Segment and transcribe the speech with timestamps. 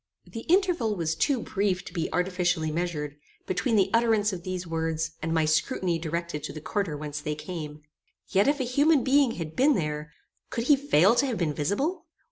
[0.25, 5.11] The interval was too brief to be artificially measured, between the utterance of these words,
[5.21, 7.83] and my scrutiny directed to the quarter whence they came.
[8.27, 10.11] Yet if a human being had been there,
[10.49, 12.07] could he fail to have been visible?